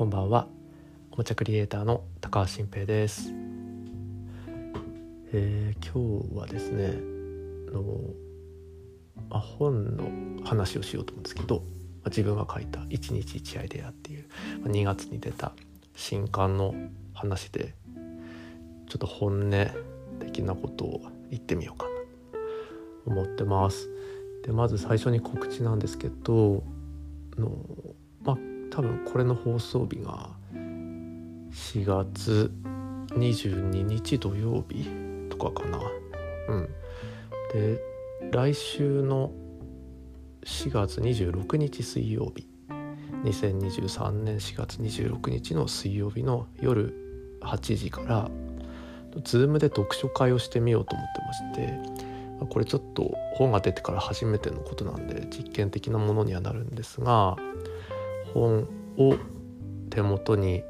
[0.00, 0.48] こんばんは
[1.10, 3.34] おもちゃクリエイターの高橋新平です、
[5.30, 6.94] えー今日はですね
[7.68, 7.82] あの、
[9.28, 11.62] まあ、本の話をしようと思うんですけど、ま
[12.04, 14.26] あ自分が書いた「一日一アイデア」っていう、
[14.62, 15.52] まあ2月に出た
[15.94, 16.74] 新刊の
[17.12, 17.74] 話で
[18.88, 19.66] ちょっと本音
[20.18, 21.90] 的なことを言ってみようかな
[23.04, 23.90] と思ってます。
[24.46, 26.64] でまず最初に告知なんですけど
[27.36, 27.50] あの
[28.70, 32.52] 多分これの放送日が4月
[33.08, 34.88] 22日土曜日
[35.28, 35.80] とかかな。
[36.48, 36.68] うん。
[37.52, 37.80] で
[38.30, 39.32] 来週の
[40.44, 42.46] 4月26日水曜日。
[43.24, 46.94] 2023年4月26日の水曜日の夜
[47.42, 48.30] 8時から。
[49.24, 52.46] Zoom で読書会をしてみようと思ってまして。
[52.48, 57.36] これちょっと本が出てから初めてのことなんで実験的なものにはなるんですが。
[58.32, 59.16] 本を
[59.90, 60.62] 手元に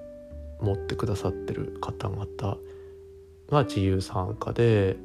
[0.61, 2.27] 持ってくださってる方々
[3.51, 4.97] が自由参加で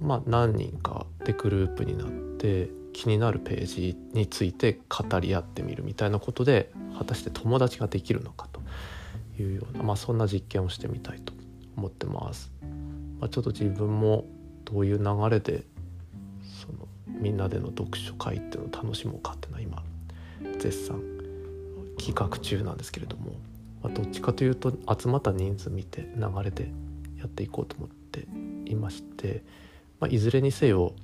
[0.00, 8.62] まあ何人かでグループになって気になるページについて語り合ってみるみたいなことで果たして友達ができるのかと
[9.42, 11.32] いうような、まあ、そんな実験をしてみたいと
[11.76, 12.52] 思ってます。
[13.20, 14.24] まあ、ちょっと自分も
[14.64, 15.64] どういう流れで
[16.62, 19.82] そのみんなでの読書会っていうのを楽しもうかっていうのは今
[20.58, 21.13] 絶賛
[21.98, 23.32] 企画中なんですけれども、
[23.82, 26.70] まあ、どっちかというと集まった人数見て流れで
[27.18, 28.26] やっていこうと思って
[28.70, 29.42] いまして、
[30.00, 30.94] まあ、いずれにせよ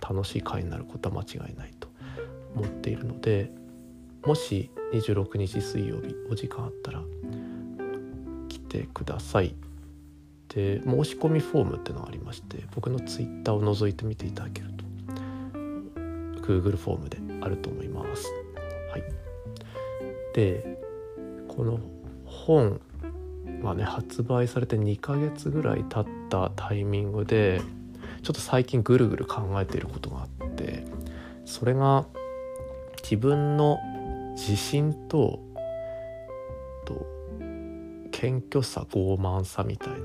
[0.00, 1.88] 楽しい会になることは間違いないと
[2.54, 3.50] 思っているので
[4.24, 7.02] もし26日水曜日お時間あったら
[8.48, 9.54] 来てください。
[10.48, 14.84] で申し込みフォームっていうのがありまして僕のツイッターを覗いてみていただけると
[16.40, 18.26] Google フォームであると思います。
[20.38, 20.78] で
[21.48, 21.80] この
[22.24, 22.80] 本
[23.60, 27.60] がね発売されて2ヶ月ぐらい経ったタイミングで
[28.22, 30.84] ちょっと最近ぐるぐる考えていることがあって
[31.44, 32.06] それが
[33.02, 33.80] 自分の
[34.36, 35.40] 自信と
[36.84, 37.04] と
[38.12, 39.96] 謙虚さ傲慢さみたいな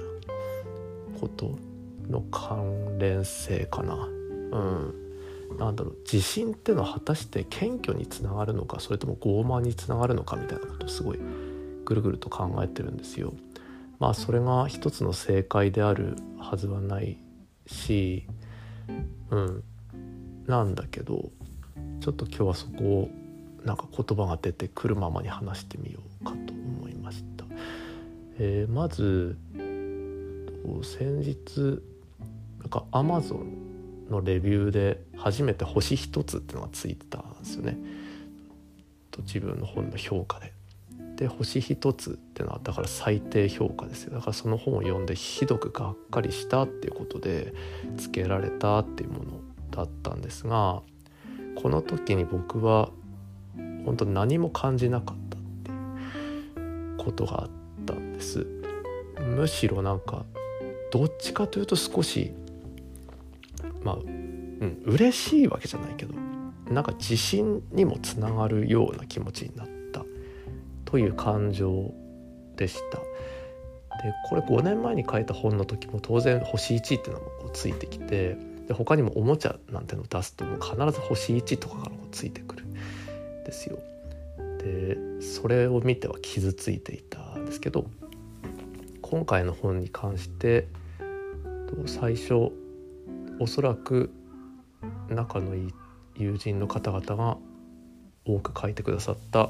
[1.22, 1.60] こと
[2.10, 3.96] の関連性かな。
[3.96, 5.03] うん
[5.58, 11.20] なんだろう自信ってのは果たして謙虚につながるのかそれとも傲慢につながるのかみたいなことをすごい
[11.86, 13.34] ぐるぐると考えてるんですよ。
[14.00, 17.18] まあそれが一つの正解であるはずはない
[17.68, 18.26] し
[19.32, 19.64] うん
[20.46, 21.32] なんだけど
[22.02, 23.10] ちょっと今日はそこを
[23.64, 27.46] なんか言葉が出てくるままに話してみようかと思いました。
[28.40, 29.38] えーまず
[30.82, 31.82] 先日
[32.60, 33.63] なんか Amazon
[34.14, 37.78] のレビューで初めて星一つっていうのがついてたんですよね。
[39.12, 40.54] と自分の本の評価で。
[41.16, 47.54] で星一つっていうのはだから最低評価ですよだからその本を読んでひどくがっかりしたっていうことで
[47.98, 49.26] つけられたっていうもの
[49.70, 50.82] だったんですが
[51.62, 52.90] この時に僕は
[53.86, 57.50] 本当何も感じなかったっていうことがあっ
[57.86, 58.48] たんです。
[59.20, 60.26] むしろなんか
[60.92, 62.34] どっちかというと少し
[63.84, 66.14] まあうん嬉しいわけじゃないけど
[66.72, 70.06] なんか自信にもつながるような気持ちになった
[70.86, 71.94] という感情
[72.56, 73.00] でした。
[74.04, 82.74] でこれ5年前に書いた本の時も当然星1っていうのもこうついてきてで他にもおもちゃなんてのを出すともう必ず星1とかがこうついてくるん
[83.46, 83.78] ですよ。
[84.60, 87.86] でそれを見ては傷ついていたんですけど
[89.02, 90.68] 今回の本に関して
[91.68, 92.52] と最初
[93.44, 94.10] おそらく
[95.10, 95.74] 仲のいい
[96.16, 97.38] 友人の方々が
[98.24, 99.50] 多く書いてくださった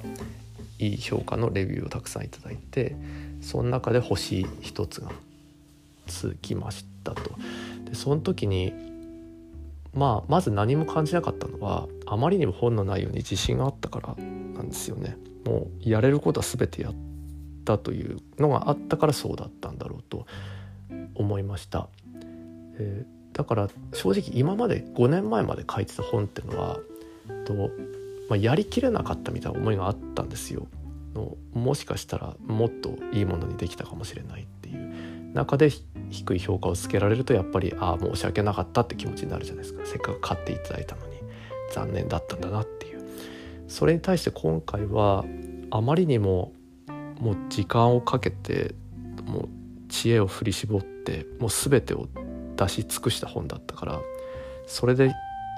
[0.79, 2.95] いい評価のレビューをたくさんいただいて
[3.39, 5.11] その中で星一つが
[6.07, 7.35] つきましたと。
[7.85, 8.73] でその時に
[9.93, 14.15] まあまず何も感じなかったのはあまりにも本の内容に自信があったから
[14.55, 15.17] なんですよね。
[15.45, 16.93] もうやれることは全てやっ
[17.63, 20.25] たというのがあったからそうだったんだろうと
[21.13, 21.89] 思いました。
[22.79, 26.79] えーだから正直今まで5年前まで書いてた本っていうのは
[27.45, 27.53] と、
[28.29, 30.67] まあ、やりきれなかったみたいな思いがあったんですよ。
[31.13, 35.33] のもしかしたらもっといいものにできたかもしれないっていう。
[35.33, 35.71] 中で
[36.11, 39.83] 低い評価をつけられるとやっぱりああ申し訳なかったって気持ちになるじゃないですか。
[39.85, 41.13] せっかく買っていただいたのに。
[41.73, 43.03] 残念だったんだなっていう。
[43.67, 45.25] それに対して今回は
[45.71, 46.53] あまりにも
[47.19, 48.75] もう時間をかけて
[49.25, 49.49] もう
[49.89, 52.07] 知恵を振り絞ってもう全てを
[52.55, 54.01] 出し尽くした本だったから
[54.67, 55.13] それで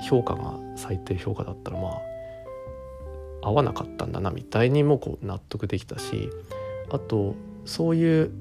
[0.08, 6.30] 評価が最低評価だったらまあ合わなかったんだなみたいにもこう納得できたし
[6.90, 8.32] あとそういう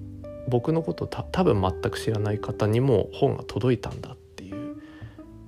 [0.48, 4.76] 僕のことを多分全く知らない方にも本が届いたんだっていう、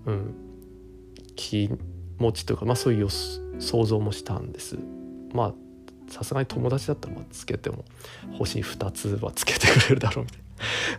[0.06, 0.34] うん、
[1.36, 1.70] 気
[2.18, 4.78] 持ちというか、まあ、そういう想像もしたんです。
[5.32, 5.54] まあ
[6.08, 7.84] さすがに友達だったらつけても
[8.38, 10.40] 星2つはつけてくれるだろうみたい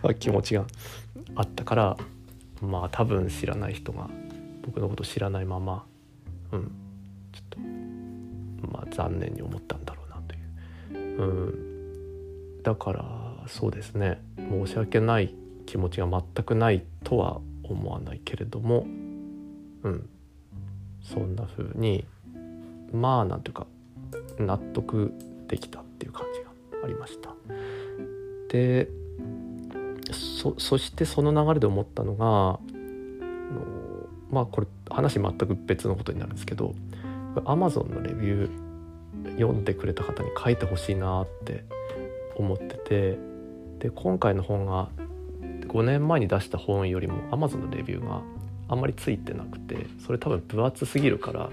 [0.02, 0.66] な 気持ちが
[1.34, 1.96] あったから
[2.60, 4.08] まあ多分知らない人が
[4.62, 5.84] 僕のこと知らないまま
[6.52, 6.72] うん
[7.32, 7.58] ちょっと
[8.68, 14.20] まあ残念に思ったんだろうなという、うん、だからそうですね。
[14.36, 15.34] 申し訳ない
[15.66, 18.86] 気持ちが全くないとは思わないけれども
[19.82, 20.08] うん。
[21.02, 22.04] そんな風に
[22.92, 23.66] まあなんていうか
[24.38, 25.12] 納得
[25.46, 27.34] できたっていう感じがありました。
[28.50, 28.88] で
[30.58, 32.58] そしてその流れで思ったのが
[34.30, 36.74] まあこれ話全く別のことになるんですけど
[37.36, 41.64] Amazon のレビュー読んでくれた方に書いてほしいなって
[42.36, 43.18] 思ってて
[43.78, 44.88] で今回の本が
[45.40, 48.22] 5年前に出した本よりも Amazon のレビューが
[48.68, 51.50] あんまりついてなくてそれ多分分厚すぎるから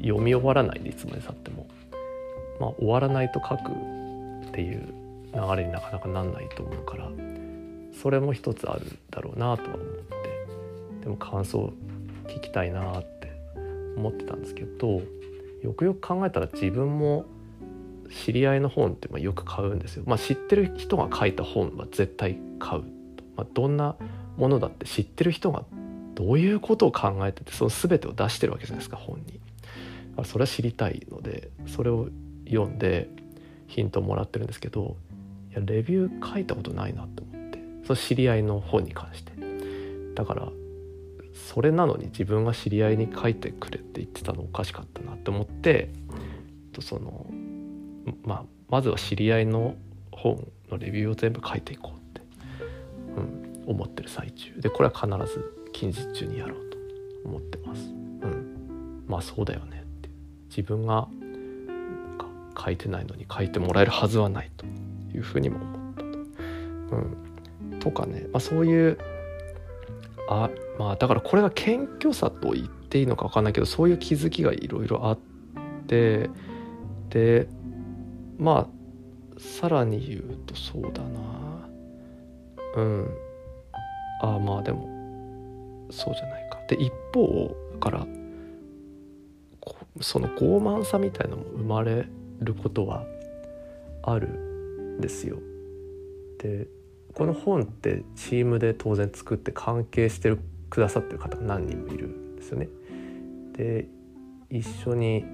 [0.00, 1.66] 読み終わらないでいつまでたっても。
[2.60, 4.94] まあ終わらないと書くっていう
[5.34, 7.08] 流れになかなかなんないと思うから
[7.92, 11.72] それも一つあるだろうなとは思ってでも感想
[12.26, 13.32] 聞きたいなって
[13.96, 15.02] 思ってたんですけど
[15.62, 17.26] よくよく考えたら自分も
[18.10, 20.02] 知り合いの本ってよく買うんですよ。
[20.06, 22.88] まあ、知ってる人が書いた本は絶対買うと、
[23.36, 23.96] まあ、どんな
[24.36, 25.64] ものだって知ってる人が
[26.14, 29.40] どういうことを考えててその全てを出してるわけじゃないですか本に。
[30.24, 32.08] それは知りたいのでそれを
[32.46, 33.08] 読んで
[33.68, 34.96] ヒントをもらってるんですけど
[35.50, 37.39] いやレビュー書いたことないなと思って
[37.90, 39.32] その知り合いの本に関して。
[40.14, 40.48] だから
[41.32, 45.90] それなのに自分が知り合いに書いてくれって言ってたのおかしかったなって思って
[46.80, 47.26] その
[48.22, 49.74] まあまずは知り合いの
[50.12, 52.20] 本のレビューを全部書いていこうって、
[53.16, 54.60] うん、思ってる最中。
[54.60, 56.76] でこれは必ず近日中にやろうと
[57.24, 57.82] 思ってます。
[57.82, 57.92] う
[58.26, 60.10] ん、まあそうだよねって。
[60.48, 61.08] 自分が
[62.56, 64.66] 書いてないのに書いてもらえるはずはないと
[65.14, 66.06] いうふうにも思ったと。
[66.96, 67.29] うん、
[67.80, 68.98] とかね、まあ、そういう
[70.28, 75.18] あまあだからこれが謙虚さと言っていいのか分かんないけどそういう気づきがいろいろあっ
[75.86, 76.30] て
[77.08, 77.48] で
[78.38, 81.20] まあさらに言うとそうだな
[82.76, 83.08] うん
[84.22, 84.88] あまあでも
[85.90, 86.58] そうじゃないか。
[86.68, 88.06] で一方から
[90.00, 92.06] その傲慢さみたいのも生まれ
[92.40, 93.04] ることは
[94.02, 95.38] あるんですよ。
[96.38, 96.68] で
[97.20, 100.40] この本ってチームで当然作って関係してる
[100.70, 102.66] くださってる方が何人もいるんですよね。
[103.52, 103.88] で
[104.48, 105.26] 一緒に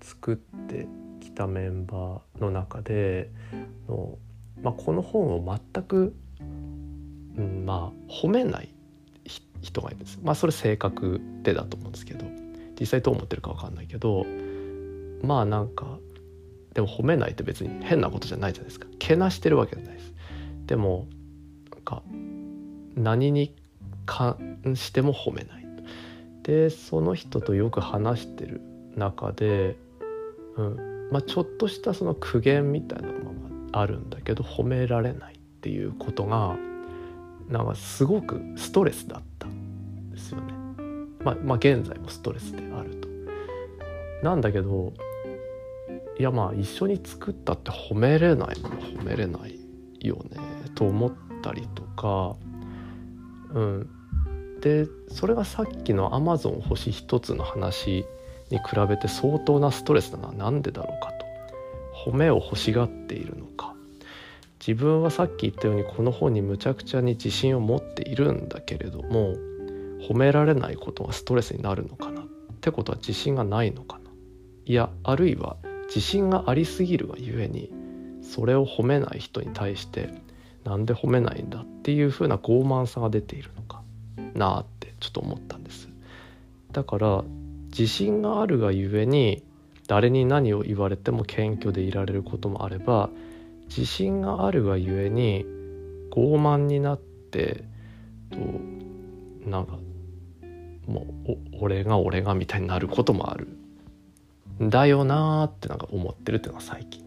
[0.00, 0.36] 作っ
[0.66, 0.88] て
[1.20, 3.28] きたメンバーの中で
[3.86, 4.16] の、
[4.62, 6.14] まあ、この本を全く、
[7.36, 8.74] うん、まあ褒めない
[9.60, 12.24] 人がいるんですまあそれ性格でだと思うんですけど
[12.80, 14.24] 実際どう思ってるか分かんないけど
[15.22, 15.98] まあなんか
[16.72, 18.86] でも褒めないって別に変なことじゃないじゃないですか。
[18.98, 20.14] けなしてるわけじゃないです。
[20.64, 21.06] でも
[21.86, 22.02] か
[22.96, 23.54] 何に
[24.04, 25.66] 関しても褒めない
[26.46, 28.60] でその人とよく話してる
[28.94, 29.76] 中で、
[30.56, 33.14] うんまあ、ちょっとしたその苦言みたいなの
[33.72, 36.56] があるんだけど褒められないっていうことが
[37.48, 40.52] なんかすごくストレスだったんですよね。
[41.24, 43.08] まあ、まあ現在もストレスであると。
[44.22, 44.92] なんだけど
[46.18, 49.58] いやまあ一緒に作ったって褒めれないもの褒めれない
[50.00, 50.38] よね
[50.76, 52.36] と思ってたりとか。
[53.54, 53.90] うん。
[54.60, 58.04] でそれがさっきのアマゾン星一つの話
[58.50, 60.32] に比べて相当なストレスだな。
[60.32, 62.10] なんでだろうかと。
[62.10, 63.74] 褒めを欲しがっているのか。
[64.58, 69.34] 自分はさっき言ったようにこの本にむちゃくちゃに自信を持っているんだけれども
[70.08, 72.22] 褒められないことがストレスになるのかな。
[72.22, 72.24] っ
[72.60, 74.10] てことは自信がないのかな。
[74.64, 77.70] いやあるいは自信がありすぎるがゆえに
[78.22, 80.12] それを褒めない人に対して
[80.66, 83.82] なんで褒めないんだっていう風な傲慢さが出ているのか
[84.34, 85.88] なってちょっと思ったんです。
[86.72, 87.24] だから
[87.70, 89.44] 自信があるがゆえに
[89.86, 93.10] 誰に何を言われても謙虚でいられることもあれば
[93.68, 95.46] 自信があるがゆえに
[96.10, 97.62] 傲慢になって
[98.30, 98.38] と
[99.48, 99.78] なんか
[100.88, 103.48] もう俺が俺がみたいになることもある。
[104.60, 107.04] んだよなーってなんか思ってるっていうのが最近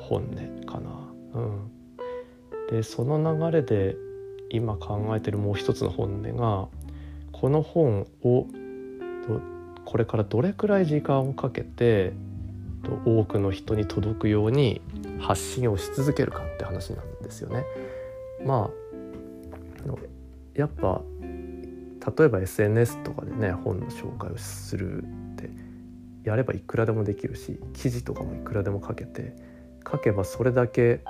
[0.00, 0.90] 本音かな。
[1.34, 1.71] うん、
[2.72, 3.96] でその流れで
[4.48, 6.68] 今考えてるもう一つの本音が
[7.30, 8.46] この本を
[9.84, 12.14] これからどれくらい時間をかけて
[13.04, 14.80] 多くの人に届くように
[15.20, 17.62] 発信をし続けるかって話なんですよね。
[18.42, 18.82] まあ
[20.54, 25.50] やっぱ例えば SNS とかでね本の紹介をするって
[26.24, 29.36] やればいくらでもできるし記事とかもいくらでも書けて
[29.90, 31.04] 書けばそれだけ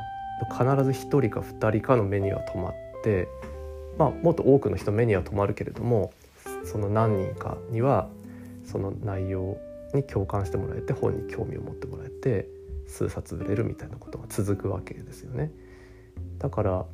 [0.51, 3.29] 必ず1人か2人かの目には留まって
[3.99, 6.12] まあもっと多くの人目には留まるけれども
[6.65, 8.09] その何人かには
[8.65, 9.59] その内容
[9.95, 12.49] に共感してもらえて本に興味を持ってもらえて
[12.87, 15.51] 数冊売れるみたいなことが続くわけですよね。
[16.39, 16.87] だから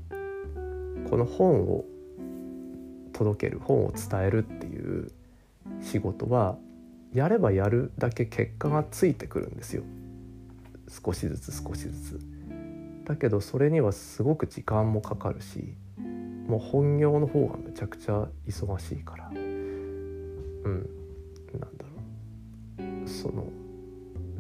[1.11, 1.85] この本を
[3.12, 5.11] 届ける本を伝えるっていう
[5.80, 6.57] 仕事は
[7.12, 9.83] やればやるだけ結果がついてくるんですよ
[11.04, 12.38] 少しずつ少しずつ。
[13.08, 15.74] だけどそれにはすごく時間もかかるし
[16.46, 20.90] もう本業の方がめちゃくちゃ忙しいからうん
[21.58, 21.84] なんだ
[22.78, 23.46] ろうその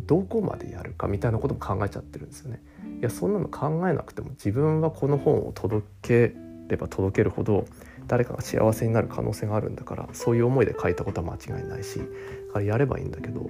[0.04, 2.62] どこまでやるかみたいなことも考えちゃってるんですよね。
[3.00, 6.34] いやそんなの考えなくても自分はこの本を届け
[6.68, 7.66] れば届けるほど
[8.06, 12.00] 誰かが幸せになる可能性があるんだからそういう思いで書いたことは間違いないし
[12.52, 13.48] かやればいいんだけども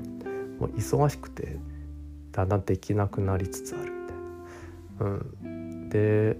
[0.60, 1.56] う忙しくて
[2.32, 3.97] だんだんできなくなりつつある。
[5.00, 5.06] う
[5.46, 6.36] ん、で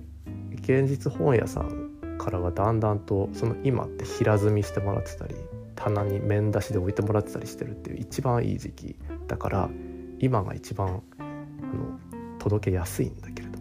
[0.63, 5.35] 現実本屋さんからはだんだんとその今って平積みしてもらってたり
[5.77, 8.97] 棚に面出しで置いてもらってたりしてるっていう一番いい時期
[9.29, 9.71] だから
[10.19, 11.99] 今が一番あの
[12.39, 13.59] 届けやすいんだけれど、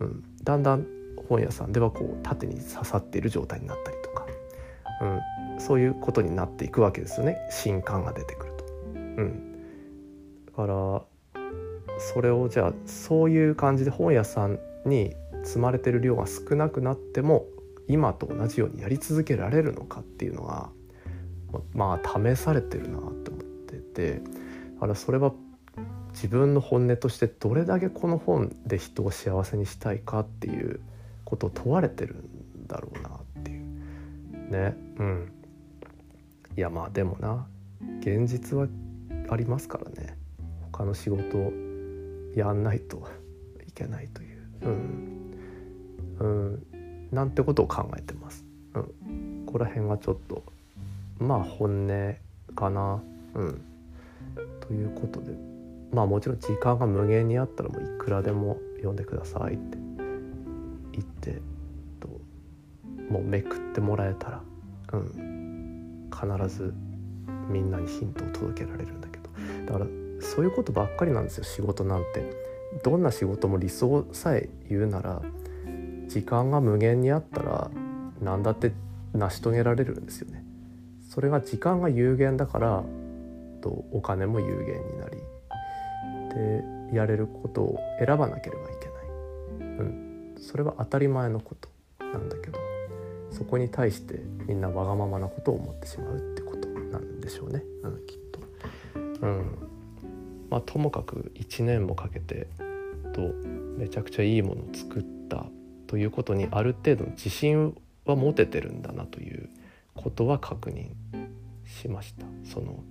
[0.00, 0.86] うん、だんだん
[1.28, 4.26] 本屋さんではこう縦に刺さっている状態になったりとか、
[5.02, 7.36] うん、そういうことになっていくわけですよね。
[7.50, 8.64] 新刊が出てくると。
[8.94, 9.56] うん、
[10.46, 11.02] だから
[11.98, 17.46] それをじゃあそういう感じで本屋さんに積まれてる量が少なくなっても
[17.88, 20.70] 今と同じようにやり続けられるのかっていうのが
[21.72, 24.22] まあ試されてるなって思ってて
[24.74, 25.32] だからそれは
[26.12, 30.80] 自分の本音としてどれだけこの本で人を幸せにしたいかっていう
[31.24, 34.50] ことを問われてるんだろうなっていう。
[34.50, 34.76] ね。
[34.98, 35.32] うん。
[36.56, 37.46] いやまあでもな
[38.00, 38.66] 現実は
[39.28, 40.16] ありますからね。
[40.72, 41.52] 他の仕事
[42.36, 43.02] やんないと
[43.66, 44.38] いけないという。
[44.62, 45.36] うん。
[46.20, 46.66] うん。
[47.10, 48.44] なんてことを考えてます。
[48.74, 50.44] うん、ここら辺がちょっと
[51.18, 52.14] まあ本音
[52.54, 53.02] かな。
[53.34, 53.60] うん、
[54.60, 55.32] ということで。
[55.92, 59.78] まあもちろん時間が無限にあったらもういくらでも読んでくださいって。
[60.92, 61.40] 言って
[62.00, 62.08] と。
[63.10, 64.42] もうめくってもらえたら、
[64.92, 66.74] うん、必ず
[67.48, 69.30] みんなにヒントを届けられるんだけど。
[69.66, 69.86] だから
[70.34, 72.46] そういうことばっかりなんですよ仕事なんて。
[72.82, 75.22] どんな仕事も理想さえ言うなら
[76.08, 77.70] 時間が無限にあったら
[78.20, 78.72] 何だって
[79.12, 80.44] 成し遂げられるんですよね。
[81.08, 82.84] それが時間が有限だから
[83.62, 85.16] とお金も有限になり
[86.90, 88.86] でやれることを選ばなければいけ
[89.60, 91.68] ない、うん、それは当たり前のこと
[92.04, 92.58] なんだけど
[93.30, 98.40] そこに対してみんなわがままなことを思ってしまうってことなんでしょうね、うん、きっと。
[99.22, 99.75] うん
[100.56, 102.46] まあ、ともかく1年もかけて
[103.12, 103.20] と
[103.76, 105.44] めちゃくちゃいいものを作った
[105.86, 109.50] ということにある程度の自信は持ててるんだなという
[109.94, 110.92] ことは確認
[111.66, 112.24] しました。
[112.50, 112.82] その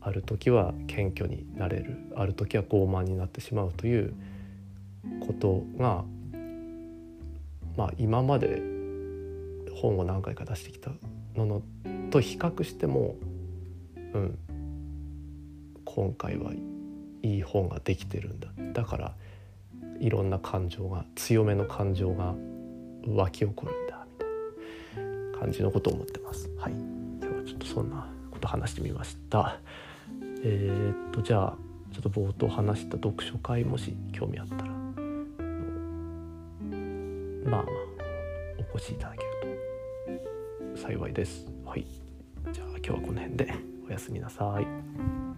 [0.00, 1.96] ある時は謙虚になれる。
[2.16, 4.12] ある時は傲慢になってしまうという
[5.24, 6.04] ことが
[7.76, 8.60] まあ今まで
[9.76, 10.90] 本を何回か出してきた
[11.36, 11.62] のの
[12.10, 13.14] と比較しても
[14.14, 14.38] うん
[15.84, 16.50] 今回は
[17.24, 19.14] いい本ができてるんだだから
[19.98, 22.34] いろんな感情が強めの感情が
[23.06, 24.26] 湧き起こるんだみた
[25.00, 26.50] いな感じのことを思ってます。
[26.58, 29.58] はい、今日はちょっとそんなこと話してみました。
[30.42, 31.56] えー、っとじゃあ
[31.92, 37.64] ちょっと冒頭話した読書会もし興味あったらまあまあ
[38.74, 39.22] お越しいただけ
[40.10, 40.20] る
[40.74, 41.46] と幸いです。
[41.64, 41.86] はい、
[42.52, 43.54] じゃあ今日はこの辺で
[43.88, 45.33] おやすみなさい。